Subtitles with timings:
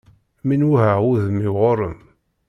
[0.45, 1.97] Mi n-wehheɣ udem-iw ɣur-m.